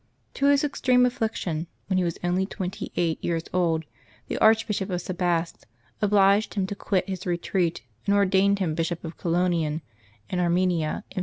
[0.33, 3.85] To his extreme affliction, when he was only twenty eight years old,
[4.29, 5.67] the Archbishop of Sebaste
[6.01, 9.81] obliged him to quit his retreat, and ordained him Bishop of Colonian
[10.27, 11.19] in Arme nia, in 482.